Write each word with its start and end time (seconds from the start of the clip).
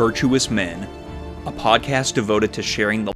Virtuous 0.00 0.50
Men, 0.50 0.88
a 1.44 1.52
podcast 1.52 2.14
devoted 2.14 2.54
to 2.54 2.62
sharing 2.62 3.04
the. 3.04 3.12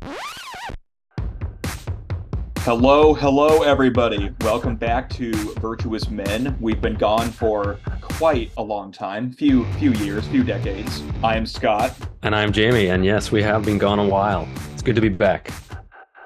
Hello, 2.58 3.14
hello, 3.14 3.62
everybody. 3.62 4.30
Welcome 4.42 4.76
back 4.76 5.08
to 5.14 5.32
Virtuous 5.60 6.10
Men. 6.10 6.54
We've 6.60 6.82
been 6.82 6.96
gone 6.96 7.30
for 7.30 7.78
quite 8.02 8.52
a 8.58 8.62
long 8.62 8.92
time 8.92 9.32
few 9.32 9.64
few 9.78 9.92
years, 9.92 10.28
few 10.28 10.44
decades. 10.44 11.02
I 11.22 11.38
am 11.38 11.46
Scott. 11.46 11.96
And 12.22 12.36
I'm 12.36 12.52
Jamie. 12.52 12.88
And 12.88 13.02
yes, 13.02 13.32
we 13.32 13.42
have 13.42 13.64
been 13.64 13.78
gone 13.78 13.98
a 13.98 14.06
while. 14.06 14.46
It's 14.74 14.82
good 14.82 14.96
to 14.96 15.00
be 15.00 15.08
back. 15.08 15.50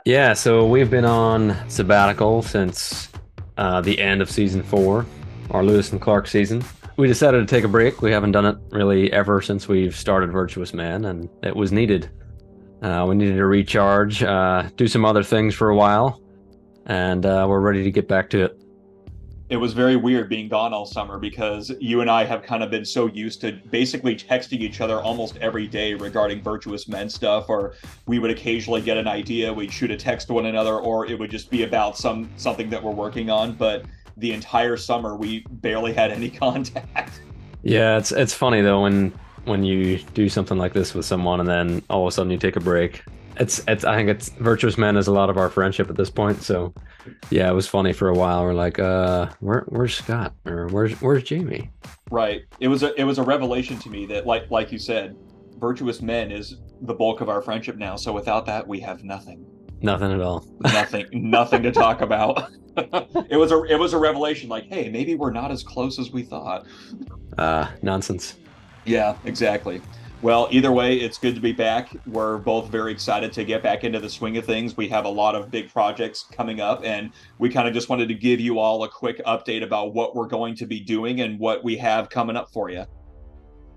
Yeah, 0.05 0.33
so 0.33 0.67
we've 0.67 0.91
been 0.91 1.05
on 1.05 1.57
sabbatical 1.71 2.43
since 2.43 3.11
uh, 3.59 3.81
the 3.81 3.97
end 4.01 4.21
of 4.21 4.29
season 4.29 4.65
four, 4.65 5.07
our 5.53 5.63
Lewis 5.63 5.93
and 5.93 6.01
Clark 6.01 6.27
season 6.27 6.65
we 6.99 7.07
decided 7.07 7.39
to 7.39 7.47
take 7.47 7.65
a 7.65 7.69
break. 7.69 8.03
We 8.03 8.11
haven't 8.11 8.33
done 8.33 8.45
it 8.45 8.57
really 8.71 9.11
ever 9.13 9.41
since 9.41 9.69
we've 9.69 9.97
started 9.97 10.33
Virtuous 10.33 10.75
Men, 10.75 11.05
and 11.05 11.29
it 11.45 11.55
was 11.55 11.71
needed. 11.71 12.11
Uh, 12.83 13.07
we 13.09 13.15
needed 13.15 13.37
to 13.37 13.47
recharge, 13.47 14.23
uh, 14.25 14.69
do 14.75 14.89
some 14.89 15.05
other 15.05 15.23
things 15.23 15.55
for 15.55 15.71
a 15.71 15.77
while, 15.77 16.21
and 16.87 17.25
uh, 17.25 17.47
we're 17.49 17.61
ready 17.61 17.85
to 17.85 17.93
get 17.93 18.09
back 18.09 18.29
to 18.31 18.45
it. 18.45 18.61
It 19.49 19.57
was 19.57 19.73
very 19.73 19.97
weird 19.97 20.29
being 20.29 20.49
gone 20.49 20.75
all 20.75 20.85
summer 20.85 21.19
because 21.19 21.73
you 21.81 22.03
and 22.03 22.11
I 22.11 22.25
have 22.25 22.43
kind 22.43 22.63
of 22.63 22.71
been 22.71 22.85
so 22.85 23.07
used 23.07 23.41
to 23.43 23.53
basically 23.71 24.15
texting 24.15 24.61
each 24.61 24.81
other 24.81 25.01
almost 25.01 25.39
every 25.39 25.67
day 25.67 25.95
regarding 25.95 26.43
Virtuous 26.43 26.89
Men 26.89 27.09
stuff, 27.09 27.49
or 27.49 27.75
we 28.07 28.19
would 28.19 28.31
occasionally 28.31 28.83
get 28.83 28.97
an 28.97 29.07
idea, 29.07 29.53
we'd 29.53 29.73
shoot 29.73 29.91
a 29.93 29.97
text 29.97 30.27
to 30.27 30.35
one 30.35 30.47
another, 30.47 30.75
or 30.75 31.07
it 31.07 31.19
would 31.19 31.31
just 31.31 31.49
be 31.49 31.63
about 31.63 31.97
some 31.97 32.29
something 32.37 32.69
that 32.71 32.83
we're 32.83 32.91
working 32.91 33.31
on. 33.31 33.55
But 33.55 33.87
the 34.19 34.33
entire 34.33 34.77
summer 34.77 35.17
we 35.17 35.45
barely 35.51 35.93
had 35.93 36.11
any 36.11 36.31
contact. 36.45 37.21
Yeah, 37.63 37.99
it's 37.99 38.13
it's 38.13 38.35
funny 38.35 38.61
though 38.61 38.83
when 38.83 39.13
when 39.45 39.65
you 39.65 39.99
do 40.15 40.29
something 40.29 40.59
like 40.59 40.73
this 40.73 40.95
with 40.95 41.07
someone 41.07 41.41
and 41.41 41.49
then 41.49 41.83
all 41.89 42.07
of 42.07 42.09
a 42.09 42.13
sudden 42.13 42.31
you 42.31 42.39
take 42.39 42.57
a 42.57 42.61
break. 42.61 43.03
It's 43.37 43.63
it's 43.69 43.85
I 43.85 43.97
think 43.97 44.09
it's 44.09 44.31
virtuous 44.31 44.77
men 44.77 44.97
is 44.97 45.07
a 45.07 45.13
lot 45.13 45.31
of 45.31 45.39
our 45.39 45.49
friendship 45.49 45.89
at 45.89 45.97
this 45.97 46.11
point. 46.11 46.43
So 46.43 46.75
yeah, 47.31 47.49
it 47.49 47.55
was 47.55 47.67
funny 47.67 47.93
for 47.93 48.09
a 48.09 48.15
while. 48.15 48.43
We're 48.43 48.55
like, 48.55 48.79
uh, 48.79 49.29
where 49.41 49.65
where's 49.69 49.97
Scott 49.97 50.35
or 50.45 50.67
where's 50.69 51.01
where's 51.01 51.23
Jamie? 51.23 51.71
Right. 52.11 52.43
It 52.61 52.69
was 52.69 52.83
a 52.83 52.99
it 53.01 53.05
was 53.05 53.19
a 53.19 53.23
revelation 53.23 53.79
to 53.79 53.91
me 53.91 54.07
that 54.07 54.27
like 54.27 54.51
like 54.51 54.73
you 54.73 54.79
said, 54.79 55.17
virtuous 55.57 56.03
men 56.03 56.33
is 56.33 56.57
the 56.83 56.95
bulk 56.95 57.21
of 57.21 57.29
our 57.29 57.41
friendship 57.41 57.77
now. 57.77 57.97
So 57.97 58.13
without 58.13 58.47
that, 58.47 58.67
we 58.67 58.81
have 58.81 59.05
nothing. 59.05 59.47
Nothing 59.81 60.13
at 60.13 60.21
all. 60.21 60.45
nothing 60.61 61.07
nothing 61.13 61.63
to 61.63 61.73
talk 61.73 62.01
about. 62.01 62.51
it 62.77 63.37
was 63.37 63.53
a 63.53 63.63
it 63.65 63.79
was 63.79 63.93
a 63.93 63.99
revelation 63.99 64.49
like, 64.49 64.67
hey, 64.67 64.89
maybe 64.89 65.15
we're 65.15 65.33
not 65.33 65.51
as 65.51 65.63
close 65.63 65.99
as 65.99 66.11
we 66.11 66.23
thought. 66.23 66.67
Uh 67.37 67.69
nonsense. 67.83 68.37
Yeah, 68.85 69.17
exactly. 69.25 69.81
Well, 70.21 70.49
either 70.51 70.73
way, 70.73 70.97
it's 70.97 71.17
good 71.17 71.37
to 71.37 71.41
be 71.41 71.53
back. 71.53 71.91
We're 72.05 72.39
both 72.39 72.71
very 72.71 72.91
excited 72.91 73.33
to 73.35 73.45
get 73.45 73.63
back 73.63 73.85
into 73.85 74.01
the 74.01 74.11
swing 74.11 74.37
of 74.37 74.45
things. 74.45 74.77
We 74.77 74.89
have 74.89 75.05
a 75.05 75.09
lot 75.09 75.37
of 75.37 75.49
big 75.49 75.73
projects 75.73 76.25
coming 76.33 76.61
up, 76.61 76.81
and 76.83 77.13
we 77.39 77.49
kind 77.49 77.69
of 77.69 77.75
just 77.75 77.89
wanted 77.89 78.09
to 78.09 78.15
give 78.15 78.41
you 78.41 78.59
all 78.59 78.83
a 78.83 78.89
quick 78.89 79.25
update 79.27 79.63
about 79.63 79.95
what 79.95 80.17
we're 80.17 80.27
going 80.27 80.57
to 80.57 80.67
be 80.67 80.81
doing 80.81 81.21
and 81.21 81.39
what 81.39 81.63
we 81.63 81.77
have 81.77 82.11
coming 82.11 82.37
up 82.37 82.51
for 82.51 82.69
you. 82.69 82.85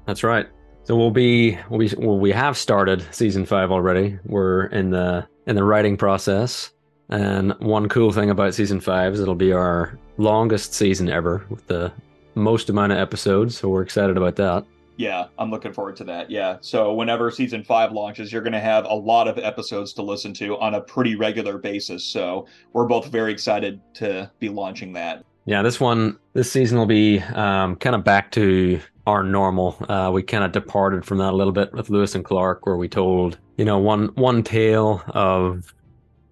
That's 0.08 0.24
right. 0.24 0.48
So 0.84 0.96
we'll 0.96 1.12
be 1.12 1.60
we'll 1.70 1.80
be 1.80 1.94
well, 1.96 2.18
we 2.18 2.32
have 2.32 2.58
started 2.58 3.06
season 3.14 3.46
five 3.46 3.72
already. 3.72 4.18
We're 4.26 4.66
in 4.68 4.90
the 4.90 5.28
in 5.48 5.56
the 5.56 5.64
writing 5.64 5.98
process. 5.98 6.72
And 7.10 7.54
one 7.60 7.90
cool 7.90 8.12
thing 8.12 8.30
about 8.30 8.54
season 8.54 8.80
five 8.80 9.14
is 9.14 9.20
it'll 9.20 9.36
be 9.36 9.52
our 9.52 9.98
longest 10.18 10.74
season 10.74 11.10
ever 11.10 11.46
with 11.50 11.68
the 11.68 11.92
most 12.36 12.70
amount 12.70 12.94
of 12.94 12.98
episodes. 12.98 13.58
So 13.58 13.68
we're 13.70 13.82
excited 13.82 14.16
about 14.16 14.38
that. 14.38 14.66
Yeah, 14.98 15.28
I'm 15.40 15.50
looking 15.50 15.74
forward 15.74 15.96
to 15.98 16.04
that. 16.06 16.30
Yeah. 16.30 16.58
So 16.62 16.94
whenever 16.94 17.32
season 17.32 17.64
five 17.64 17.92
launches, 17.92 18.32
you're 18.32 18.44
going 18.44 18.54
to 18.54 18.60
have 18.60 18.86
a 18.86 18.94
lot 18.94 19.28
of 19.28 19.38
episodes 19.38 19.94
to 19.94 20.04
listen 20.04 20.34
to 20.36 20.58
on 20.60 20.76
a 20.76 20.82
pretty 20.82 21.16
regular 21.16 21.58
basis. 21.58 22.04
So 22.04 22.46
we're 22.74 22.86
both 22.86 23.08
very 23.08 23.32
excited 23.32 23.82
to 23.96 24.30
be 24.40 24.50
launching 24.50 24.94
that. 24.94 25.26
Yeah, 25.46 25.64
this 25.64 25.80
one, 25.80 26.20
this 26.34 26.52
season 26.52 26.78
will 26.78 26.86
be 26.86 27.20
um, 27.20 27.78
kind 27.78 27.96
of 27.96 28.04
back 28.04 28.32
to 28.34 28.80
our 29.12 29.24
normal. 29.24 29.76
Uh, 29.88 30.10
we 30.14 30.24
kind 30.24 30.44
of 30.44 30.52
departed 30.52 31.06
from 31.06 31.18
that 31.20 31.34
a 31.34 31.36
little 31.36 31.54
bit 31.54 31.74
with 31.74 31.90
Lewis 31.90 32.16
and 32.16 32.24
Clark, 32.24 32.66
where 32.66 32.78
we 32.78 32.88
told 32.88 33.38
you 33.58 33.66
know 33.66 33.78
one 33.78 34.08
one 34.16 34.42
tale 34.42 35.04
of 35.10 35.74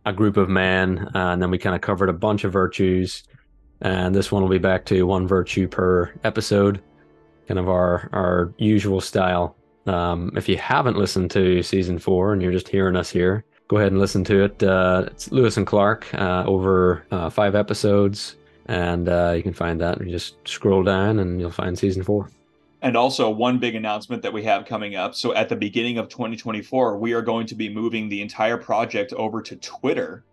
a 0.06 0.14
group 0.14 0.38
of 0.38 0.50
men, 0.50 1.10
uh, 1.14 1.32
and 1.32 1.42
then 1.42 1.52
we 1.52 1.58
kind 1.58 1.76
of 1.76 1.82
covered 1.82 2.10
a 2.10 2.14
bunch 2.14 2.44
of 2.44 2.54
virtues. 2.54 3.24
And 3.82 4.14
this 4.14 4.32
one 4.32 4.42
will 4.42 4.50
be 4.50 4.58
back 4.58 4.86
to 4.86 5.06
one 5.06 5.28
virtue 5.28 5.68
per 5.68 6.12
episode, 6.24 6.82
kind 7.48 7.60
of 7.60 7.70
our 7.70 8.10
our 8.14 8.54
usual 8.58 9.02
style. 9.02 9.56
Um, 9.86 10.32
if 10.36 10.48
you 10.50 10.58
haven't 10.58 10.98
listened 10.98 11.32
to 11.32 11.64
season 11.64 12.00
four 12.00 12.34
and 12.34 12.42
you're 12.42 12.52
just 12.52 12.68
hearing 12.68 12.96
us 12.96 13.10
here, 13.10 13.44
go 13.68 13.78
ahead 13.78 13.92
and 13.92 14.00
listen 14.00 14.24
to 14.26 14.44
it. 14.44 14.62
Uh, 14.64 15.06
it's 15.08 15.32
Lewis 15.32 15.58
and 15.58 15.66
Clark 15.66 16.14
uh, 16.14 16.44
over 16.46 17.06
uh, 17.12 17.30
five 17.30 17.56
episodes, 17.56 18.36
and 18.68 19.08
uh, 19.10 19.34
you 19.36 19.44
can 19.44 19.54
find 19.54 19.80
that. 19.82 20.00
You 20.00 20.12
just 20.12 20.36
scroll 20.46 20.84
down 20.84 21.20
and 21.20 21.40
you'll 21.40 21.52
find 21.52 21.78
season 21.78 22.04
four. 22.04 22.30
And 22.82 22.96
also, 22.96 23.30
one 23.30 23.60
big 23.60 23.76
announcement 23.76 24.22
that 24.24 24.32
we 24.32 24.44
have 24.44 24.66
coming 24.66 24.96
up. 24.96 25.14
So, 25.14 25.34
at 25.34 25.50
the 25.50 25.56
beginning 25.56 25.98
of 25.98 26.08
2024, 26.08 26.98
we 26.98 27.12
are 27.12 27.22
going 27.22 27.46
to 27.48 27.56
be 27.56 27.68
moving 27.68 28.08
the 28.08 28.22
entire 28.22 28.58
project 28.58 29.12
over 29.14 29.42
to 29.42 29.56
Twitter, 29.58 30.24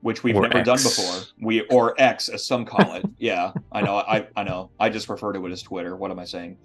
which 0.00 0.22
we've 0.22 0.34
or 0.34 0.42
never 0.42 0.58
X. 0.58 0.66
done 0.66 0.78
before. 0.78 1.28
We 1.42 1.60
or 1.66 1.94
X, 2.00 2.30
as 2.30 2.46
some 2.46 2.64
call 2.64 2.94
it. 2.94 3.04
yeah, 3.18 3.52
I 3.72 3.82
know. 3.82 3.96
I 3.96 4.26
I 4.36 4.42
know. 4.42 4.70
I 4.80 4.88
just 4.88 5.08
refer 5.10 5.34
to 5.34 5.46
it 5.46 5.52
as 5.52 5.60
Twitter. 5.62 5.94
What 5.94 6.10
am 6.10 6.18
I 6.18 6.24
saying? 6.24 6.56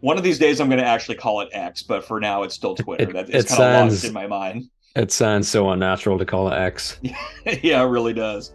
One 0.00 0.18
of 0.18 0.24
these 0.24 0.40
days, 0.40 0.60
I'm 0.60 0.68
going 0.68 0.80
to 0.80 0.86
actually 0.86 1.16
call 1.16 1.40
it 1.40 1.48
X, 1.52 1.82
but 1.82 2.04
for 2.04 2.18
now, 2.18 2.42
it's 2.42 2.54
still 2.54 2.74
Twitter. 2.74 3.08
It, 3.10 3.12
that 3.12 3.46
kind 3.48 3.62
of 3.62 3.92
lost 3.92 4.04
in 4.04 4.12
my 4.12 4.26
mind. 4.26 4.68
It 4.96 5.12
sounds 5.12 5.48
so 5.48 5.70
unnatural 5.70 6.18
to 6.18 6.24
call 6.24 6.50
it 6.50 6.56
X. 6.56 6.98
yeah, 7.02 7.82
it 7.82 7.86
really 7.86 8.12
does 8.12 8.52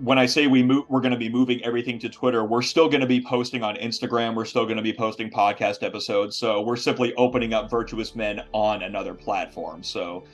when 0.00 0.18
I 0.18 0.26
say 0.26 0.46
we 0.46 0.62
move, 0.62 0.84
we're 0.88 1.00
going 1.00 1.12
to 1.12 1.18
be 1.18 1.28
moving 1.28 1.62
everything 1.64 1.98
to 2.00 2.08
Twitter. 2.08 2.44
We're 2.44 2.62
still 2.62 2.88
going 2.88 3.00
to 3.00 3.06
be 3.06 3.20
posting 3.20 3.62
on 3.62 3.76
Instagram. 3.76 4.34
We're 4.34 4.44
still 4.44 4.64
going 4.64 4.76
to 4.76 4.82
be 4.82 4.92
posting 4.92 5.30
podcast 5.30 5.82
episodes. 5.82 6.36
So 6.36 6.62
we're 6.62 6.76
simply 6.76 7.14
opening 7.16 7.52
up 7.52 7.70
Virtuous 7.70 8.14
Men 8.14 8.42
on 8.52 8.82
another 8.82 9.12
platform. 9.14 9.82
So 9.82 10.24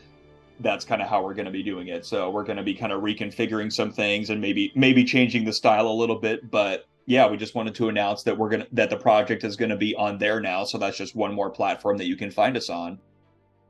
that's 0.61 0.85
kind 0.85 1.01
of 1.01 1.09
how 1.09 1.23
we're 1.23 1.35
going 1.35 1.47
to 1.47 1.51
be 1.51 1.63
doing 1.63 1.89
it. 1.89 2.05
So 2.05 2.31
we're 2.31 2.45
going 2.45 2.59
to 2.59 2.63
be 2.63 2.75
kind 2.75 2.93
of 2.93 3.03
reconfiguring 3.03 3.73
some 3.73 3.91
things 3.91 4.31
and 4.31 4.41
maybe 4.41 4.71
maybe 4.75 5.03
changing 5.05 5.45
the 5.45 5.53
style 5.53 5.89
a 5.89 5.93
little 5.93 6.19
bit. 6.19 6.51
But 6.51 6.87
yeah, 7.07 7.27
we 7.27 7.37
just 7.37 7.55
wanted 7.55 7.75
to 7.77 7.89
announce 7.89 8.23
that 8.25 8.37
we're 8.37 8.51
gonna 8.51 8.67
that 8.73 8.91
the 8.91 8.97
project 8.97 9.45
is 9.45 9.57
going 9.57 9.71
to 9.71 9.77
be 9.77 9.95
on 9.95 10.19
there 10.19 10.41
now. 10.41 10.65
So 10.65 10.79
that's 10.79 10.97
just 10.97 11.17
one 11.17 11.35
more 11.35 11.51
platform 11.51 11.97
that 11.99 12.07
you 12.07 12.17
can 12.17 12.31
find 12.31 12.57
us 12.57 12.69
on. 12.69 12.99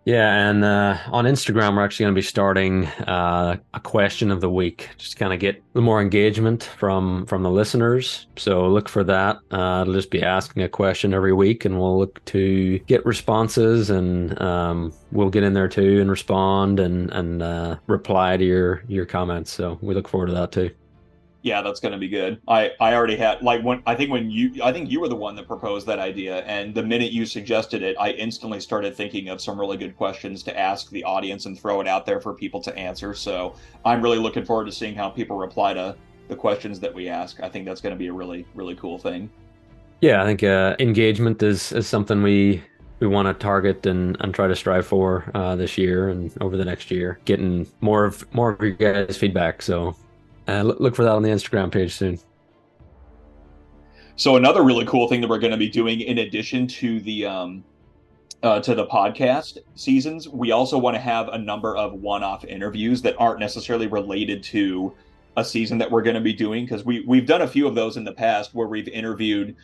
Yeah, 0.04 0.50
and 0.50 0.65
uh, 0.65 0.98
on 1.12 1.25
Instagram, 1.25 1.76
we're 1.76 1.84
actually 1.84 2.04
going 2.04 2.15
to 2.15 2.19
be 2.19 2.22
starting 2.22 2.87
uh, 2.87 3.56
a 3.72 3.81
question 3.81 4.31
of 4.31 4.42
the 4.42 4.50
week, 4.50 4.91
just 4.98 5.16
kind 5.16 5.32
of 5.32 5.41
get 5.41 5.62
more 5.75 6.03
engagement 6.03 6.65
from 6.78 7.25
from 7.25 7.42
the 7.42 7.50
listeners. 7.50 8.26
So 8.37 8.69
look 8.69 8.91
for 8.91 9.03
that. 9.04 9.38
Uh, 9.50 9.81
it'll 9.82 9.94
just 9.94 10.10
be 10.10 10.22
asking 10.22 10.62
a 10.62 10.69
question 10.69 11.14
every 11.14 11.32
week, 11.32 11.64
and 11.64 11.81
we'll 11.81 11.98
look 11.98 12.22
to 12.26 12.78
get 12.81 13.04
responses, 13.06 13.88
and 13.88 14.38
um, 14.43 14.93
we'll 15.10 15.31
get 15.31 15.43
in 15.43 15.54
there 15.54 15.69
too 15.69 16.03
and 16.03 16.10
respond 16.10 16.81
and 16.81 17.10
and 17.12 17.43
uh, 17.43 17.76
reply 17.87 18.37
to 18.37 18.44
your 18.44 18.84
your 18.88 19.06
comments. 19.06 19.53
So 19.53 19.78
we 19.81 19.94
look 19.94 20.09
forward 20.09 20.26
to 20.26 20.34
that 20.34 20.53
too 20.53 20.70
yeah, 21.44 21.60
that's 21.60 21.78
going 21.78 21.93
to 21.93 21.99
be 21.99 22.09
good. 22.09 22.41
I 22.49 22.71
I 22.81 22.94
already 22.94 23.16
had 23.16 23.43
like 23.43 23.62
when 23.62 23.82
I 23.87 23.94
think 23.94 24.10
when 24.10 24.31
you 24.31 24.65
I 24.65 24.72
think 24.72 24.91
you 24.91 24.99
were 24.99 25.09
the 25.09 25.15
one 25.15 25.37
that 25.37 25.47
proposed 25.47 25.87
that 25.87 25.99
idea, 25.99 26.38
and 26.44 26.75
the 26.75 26.82
minute 26.82 27.12
you 27.12 27.27
suggested 27.27 27.82
it, 27.82 27.97
I 28.00 28.12
instantly 28.12 28.60
started 28.60 28.97
thinking 28.97 29.28
of 29.28 29.43
some 29.43 29.60
really 29.60 29.77
good 29.77 29.94
questions 29.94 30.43
to 30.44 30.59
ask 30.59 30.88
the 30.88 31.05
audience 31.05 31.44
and 31.44 31.60
throw 31.60 31.82
it 31.82 31.87
out 31.87 32.06
there 32.06 32.19
for 32.19 32.32
people 32.32 32.62
to 32.62 32.75
answer. 32.78 33.12
So 33.12 33.55
I'm 33.84 34.00
really 34.00 34.16
looking 34.16 34.47
forward 34.47 34.65
to 34.65 34.72
seeing 34.72 34.94
how 34.94 35.10
people 35.10 35.37
reply 35.37 35.75
to 35.75 35.94
the 36.28 36.37
questions 36.37 36.81
that 36.81 36.94
we 36.94 37.10
ask. 37.10 37.43
I 37.43 37.50
think 37.50 37.66
that's 37.66 37.82
going 37.82 37.94
to 37.94 37.99
be 37.99 38.06
a 38.06 38.12
really 38.12 38.47
really 38.55 38.75
cool 38.76 38.96
thing. 38.96 39.29
Yeah, 40.00 40.23
I 40.23 40.25
think 40.25 40.43
uh, 40.43 40.76
engagement 40.79 41.43
is 41.43 41.73
is 41.73 41.87
something 41.87 42.23
we 42.23 42.62
we 43.00 43.06
want 43.06 43.29
to 43.29 43.35
target 43.35 43.85
and, 43.85 44.17
and 44.20 44.32
try 44.32 44.46
to 44.46 44.56
strive 44.56 44.87
for 44.87 45.31
uh, 45.35 45.56
this 45.56 45.76
year 45.76 46.08
and 46.08 46.32
over 46.41 46.56
the 46.56 46.64
next 46.64 46.91
year, 46.91 47.19
getting 47.26 47.67
more 47.82 48.06
of 48.06 48.25
more 48.32 48.52
of 48.52 48.62
your 48.62 48.70
guys' 48.70 49.19
feedback. 49.19 49.61
So 49.61 49.94
uh, 50.49 50.62
look 50.62 50.94
for 50.94 51.05
that 51.05 51.12
on 51.12 51.23
the 51.23 51.31
Instagram 51.31 51.70
page 51.73 51.94
soon. 51.94 52.19
So 54.17 54.37
another 54.37 54.62
really 54.62 54.85
cool 54.85 55.08
thing 55.08 55.20
that 55.23 55.29
we're 55.29 55.38
going 55.38 55.50
to 55.50 55.56
be 55.56 55.69
doing, 55.69 56.00
in 56.00 56.19
addition 56.19 56.67
to 56.69 57.00
the 57.00 57.26
um, 57.26 57.64
uh, 58.43 58.61
to 58.61 58.75
the 58.75 58.87
podcast 58.87 59.58
seasons, 59.75 60.29
we 60.29 60.52
also 60.52 60.79
want 60.79 60.94
to 60.94 61.00
have 61.00 61.29
a 61.29 61.38
number 61.38 61.76
of 61.76 61.94
one-off 61.94 62.44
interviews 62.44 63.00
that 63.02 63.17
aren't 63.19 63.41
necessarily 63.41 63.87
related 63.87 64.43
to 64.43 64.94
a 65.37 65.44
season 65.44 65.79
that 65.79 65.91
we're 65.91 66.02
going 66.02 66.14
to 66.14 66.20
be 66.20 66.32
doing 66.32 66.64
because 66.64 66.85
we 66.85 67.05
we've 67.06 67.26
done 67.26 67.43
a 67.43 67.49
few 67.49 67.67
of 67.67 67.75
those 67.75 67.96
in 67.96 68.05
the 68.05 68.12
past 68.12 68.55
where 68.55 68.69
we've 68.69 68.88
interviewed 68.88 69.56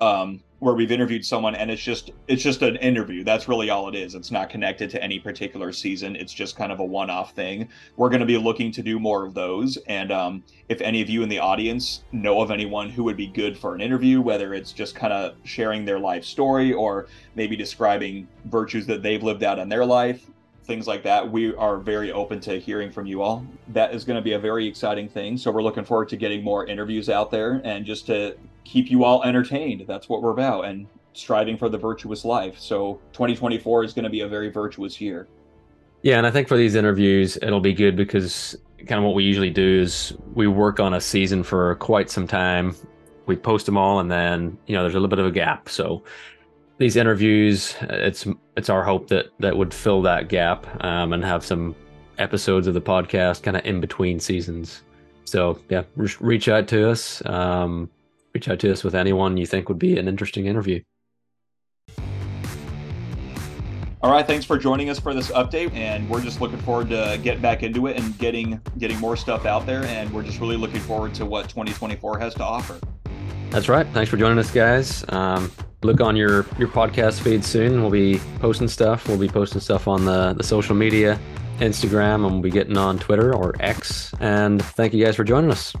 um, 0.00 0.42
where 0.58 0.74
we've 0.74 0.90
interviewed 0.90 1.24
someone 1.24 1.54
and 1.54 1.70
it's 1.70 1.82
just 1.82 2.10
it's 2.28 2.42
just 2.42 2.62
an 2.62 2.76
interview. 2.76 3.24
That's 3.24 3.48
really 3.48 3.68
all 3.68 3.88
it 3.88 3.94
is. 3.94 4.14
It's 4.14 4.30
not 4.30 4.48
connected 4.48 4.88
to 4.90 5.02
any 5.02 5.18
particular 5.18 5.72
season. 5.72 6.16
It's 6.16 6.32
just 6.32 6.56
kind 6.56 6.72
of 6.72 6.80
a 6.80 6.84
one-off 6.84 7.34
thing. 7.34 7.68
We're 7.96 8.08
going 8.08 8.20
to 8.20 8.26
be 8.26 8.38
looking 8.38 8.72
to 8.72 8.82
do 8.82 8.98
more 8.98 9.26
of 9.26 9.34
those. 9.34 9.76
And 9.86 10.10
um, 10.10 10.44
if 10.68 10.80
any 10.80 11.02
of 11.02 11.10
you 11.10 11.22
in 11.22 11.28
the 11.28 11.38
audience 11.38 12.04
know 12.12 12.40
of 12.40 12.50
anyone 12.50 12.88
who 12.88 13.04
would 13.04 13.16
be 13.16 13.26
good 13.26 13.56
for 13.58 13.74
an 13.74 13.80
interview 13.80 14.20
whether 14.20 14.54
it's 14.54 14.72
just 14.72 14.94
kind 14.94 15.12
of 15.12 15.34
sharing 15.44 15.84
their 15.84 15.98
life 15.98 16.24
story 16.24 16.72
or 16.72 17.06
maybe 17.34 17.56
describing 17.56 18.26
virtues 18.46 18.86
that 18.86 19.02
they've 19.02 19.22
lived 19.22 19.42
out 19.42 19.58
in 19.58 19.68
their 19.68 19.84
life 19.84 20.26
things 20.66 20.86
like 20.86 21.04
that 21.04 21.30
we 21.30 21.54
are 21.54 21.78
very 21.78 22.10
open 22.10 22.40
to 22.40 22.58
hearing 22.58 22.90
from 22.90 23.06
you 23.06 23.22
all. 23.22 23.46
That 23.68 23.94
is 23.94 24.04
going 24.04 24.16
to 24.16 24.22
be 24.22 24.32
a 24.32 24.38
very 24.38 24.66
exciting 24.66 25.08
thing. 25.08 25.38
So 25.38 25.50
we're 25.52 25.62
looking 25.62 25.84
forward 25.84 26.08
to 26.08 26.16
getting 26.16 26.42
more 26.42 26.66
interviews 26.66 27.08
out 27.08 27.30
there 27.30 27.60
and 27.64 27.86
just 27.86 28.06
to 28.06 28.36
keep 28.66 28.90
you 28.90 29.04
all 29.04 29.22
entertained. 29.22 29.84
That's 29.86 30.08
what 30.08 30.22
we're 30.22 30.32
about 30.32 30.64
and 30.64 30.86
striving 31.12 31.56
for 31.56 31.68
the 31.68 31.78
virtuous 31.78 32.24
life. 32.24 32.58
So 32.58 33.00
2024 33.12 33.84
is 33.84 33.92
going 33.94 34.04
to 34.04 34.10
be 34.10 34.20
a 34.20 34.28
very 34.28 34.50
virtuous 34.50 35.00
year. 35.00 35.28
Yeah, 36.02 36.18
and 36.18 36.26
I 36.26 36.30
think 36.30 36.48
for 36.48 36.56
these 36.56 36.74
interviews, 36.74 37.38
it'll 37.40 37.60
be 37.60 37.72
good 37.72 37.96
because 37.96 38.56
kind 38.86 38.98
of 38.98 39.04
what 39.04 39.14
we 39.14 39.24
usually 39.24 39.50
do 39.50 39.80
is 39.80 40.14
we 40.34 40.46
work 40.46 40.78
on 40.78 40.94
a 40.94 41.00
season 41.00 41.42
for 41.42 41.74
quite 41.76 42.10
some 42.10 42.26
time. 42.26 42.76
We 43.26 43.34
post 43.34 43.66
them 43.66 43.76
all, 43.76 43.98
and 43.98 44.10
then 44.10 44.56
you 44.66 44.76
know 44.76 44.82
there's 44.82 44.94
a 44.94 44.98
little 45.00 45.08
bit 45.08 45.18
of 45.18 45.26
a 45.26 45.32
gap. 45.32 45.68
So 45.68 46.04
these 46.78 46.94
interviews, 46.94 47.74
it's 47.80 48.26
it's 48.56 48.68
our 48.68 48.84
hope 48.84 49.08
that 49.08 49.26
that 49.40 49.56
would 49.56 49.74
fill 49.74 50.02
that 50.02 50.28
gap 50.28 50.84
um, 50.84 51.12
and 51.12 51.24
have 51.24 51.44
some 51.44 51.74
episodes 52.18 52.66
of 52.66 52.74
the 52.74 52.80
podcast 52.80 53.42
kind 53.42 53.56
of 53.56 53.64
in 53.64 53.80
between 53.80 54.20
seasons. 54.20 54.82
So 55.24 55.58
yeah, 55.70 55.82
re- 55.96 56.14
reach 56.20 56.48
out 56.48 56.68
to 56.68 56.88
us. 56.88 57.24
Um, 57.26 57.90
reach 58.36 58.48
out 58.50 58.58
to 58.58 58.70
us 58.70 58.84
with 58.84 58.94
anyone 58.94 59.38
you 59.38 59.46
think 59.46 59.66
would 59.70 59.78
be 59.78 59.98
an 59.98 60.06
interesting 60.08 60.44
interview. 60.44 60.82
All 64.02 64.12
right, 64.12 64.26
thanks 64.26 64.44
for 64.44 64.58
joining 64.58 64.90
us 64.90 65.00
for 65.00 65.14
this 65.14 65.30
update, 65.30 65.72
and 65.72 66.08
we're 66.08 66.20
just 66.20 66.42
looking 66.42 66.58
forward 66.58 66.90
to 66.90 67.18
getting 67.22 67.40
back 67.40 67.62
into 67.62 67.86
it 67.86 67.96
and 67.98 68.16
getting 68.18 68.60
getting 68.76 69.00
more 69.00 69.16
stuff 69.16 69.46
out 69.46 69.64
there, 69.64 69.84
and 69.84 70.12
we're 70.12 70.22
just 70.22 70.38
really 70.38 70.58
looking 70.58 70.80
forward 70.80 71.14
to 71.14 71.24
what 71.24 71.48
2024 71.48 72.18
has 72.18 72.34
to 72.34 72.44
offer. 72.44 72.78
That's 73.48 73.70
right. 73.70 73.86
Thanks 73.94 74.10
for 74.10 74.18
joining 74.18 74.38
us, 74.38 74.50
guys. 74.50 75.02
Um, 75.08 75.50
look 75.82 76.02
on 76.02 76.14
your 76.14 76.44
your 76.58 76.68
podcast 76.68 77.22
feed 77.22 77.42
soon. 77.42 77.80
We'll 77.80 77.90
be 77.90 78.20
posting 78.38 78.68
stuff. 78.68 79.08
We'll 79.08 79.18
be 79.18 79.28
posting 79.28 79.62
stuff 79.62 79.88
on 79.88 80.04
the 80.04 80.34
the 80.34 80.44
social 80.44 80.76
media, 80.76 81.18
Instagram, 81.58 82.16
and 82.16 82.32
we'll 82.32 82.42
be 82.42 82.50
getting 82.50 82.76
on 82.76 82.98
Twitter 82.98 83.34
or 83.34 83.54
X. 83.60 84.12
And 84.20 84.62
thank 84.62 84.92
you 84.92 85.02
guys 85.02 85.16
for 85.16 85.24
joining 85.24 85.50
us. 85.50 85.74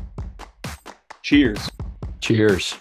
Cheers. 1.22 1.68
Cheers. 2.26 2.74